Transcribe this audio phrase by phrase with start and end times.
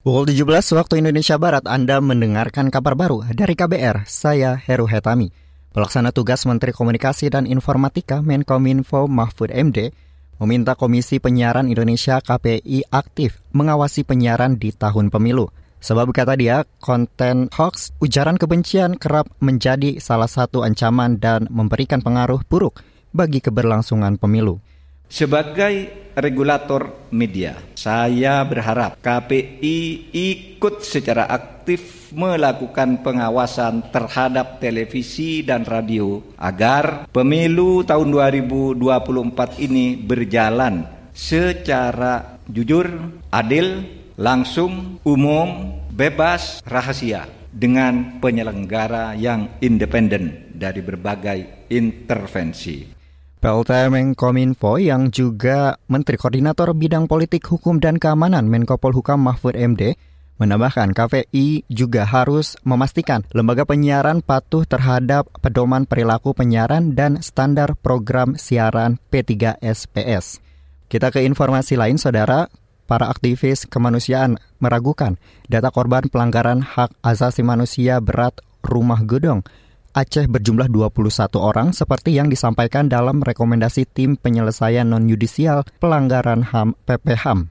[0.00, 5.28] Pukul 17 waktu Indonesia Barat Anda mendengarkan kabar baru dari KBR, saya Heru Hetami.
[5.76, 9.92] Pelaksana tugas Menteri Komunikasi dan Informatika Menkominfo Mahfud MD
[10.40, 15.52] meminta Komisi Penyiaran Indonesia KPI aktif mengawasi penyiaran di tahun pemilu.
[15.84, 22.40] Sebab kata dia, konten hoax, ujaran kebencian kerap menjadi salah satu ancaman dan memberikan pengaruh
[22.48, 22.80] buruk
[23.12, 24.64] bagi keberlangsungan pemilu.
[25.10, 36.22] Sebagai regulator media, saya berharap KPI ikut secara aktif melakukan pengawasan terhadap televisi dan radio
[36.38, 42.86] agar pemilu tahun 2024 ini berjalan secara jujur,
[43.34, 43.82] adil,
[44.14, 52.99] langsung, umum, bebas, rahasia dengan penyelenggara yang independen dari berbagai intervensi.
[53.40, 59.96] PLT Menkominfo yang juga Menteri Koordinator Bidang Politik Hukum dan Keamanan Menko Polhukam Mahfud MD
[60.36, 68.36] menambahkan KPI juga harus memastikan lembaga penyiaran patuh terhadap pedoman perilaku penyiaran dan standar program
[68.36, 70.44] siaran P3SPS.
[70.92, 72.44] Kita ke informasi lain, Saudara.
[72.84, 75.16] Para aktivis kemanusiaan meragukan
[75.48, 79.46] data korban pelanggaran hak asasi manusia berat rumah gedong
[79.90, 87.50] Aceh berjumlah 21 orang seperti yang disampaikan dalam rekomendasi tim penyelesaian non-yudisial pelanggaran HAM PPHAM.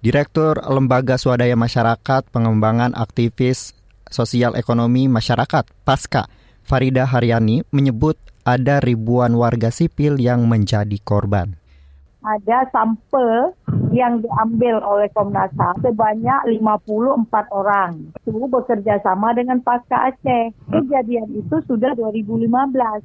[0.00, 3.76] Direktur Lembaga Swadaya Masyarakat Pengembangan Aktivis
[4.08, 6.24] Sosial Ekonomi Masyarakat PASKA,
[6.64, 8.16] Farida Haryani menyebut
[8.48, 11.63] ada ribuan warga sipil yang menjadi korban
[12.24, 13.52] ada sampel
[13.92, 18.10] yang diambil oleh Komnas HAM sebanyak 54 orang.
[18.24, 20.56] Itu bekerja sama dengan Pasca Aceh.
[20.72, 23.04] Kejadian itu sudah 2015.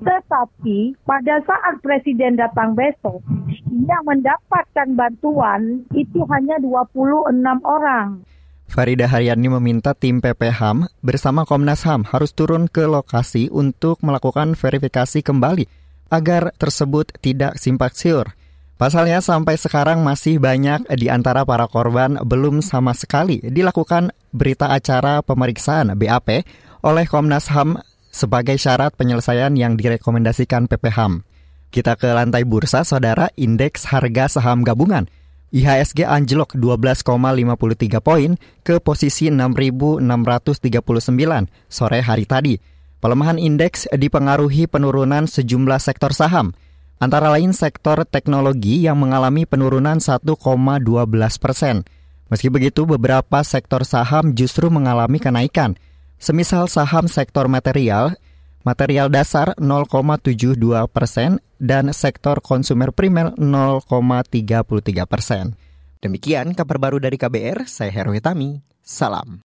[0.00, 3.20] Tetapi pada saat Presiden datang besok,
[3.68, 8.24] yang mendapatkan bantuan itu hanya 26 orang.
[8.70, 15.26] Farida Haryani meminta tim PPHAM bersama Komnas HAM harus turun ke lokasi untuk melakukan verifikasi
[15.26, 15.79] kembali
[16.10, 18.34] agar tersebut tidak simpak siur.
[18.80, 25.20] Pasalnya sampai sekarang masih banyak di antara para korban belum sama sekali dilakukan berita acara
[25.20, 26.42] pemeriksaan BAP
[26.80, 27.76] oleh Komnas HAM
[28.08, 31.22] sebagai syarat penyelesaian yang direkomendasikan PPHAM.
[31.70, 35.06] Kita ke lantai bursa, saudara, indeks harga saham gabungan.
[35.54, 38.34] IHSG anjlok 12,53 poin
[38.66, 40.02] ke posisi 6.639
[41.70, 42.54] sore hari tadi.
[43.00, 46.52] Pelemahan indeks dipengaruhi penurunan sejumlah sektor saham–
[47.00, 50.36] antara lain sektor teknologi yang mengalami penurunan 1,12
[51.40, 51.82] persen.
[52.30, 55.74] Meski begitu, beberapa sektor saham justru mengalami kenaikan.
[56.20, 58.14] Semisal saham sektor material,
[58.62, 60.54] material dasar 0,72
[60.92, 65.58] persen, dan sektor konsumer primer 0,33 persen.
[66.04, 68.62] Demikian kabar baru dari KBR, saya Heru Hitami.
[68.84, 69.49] Salam.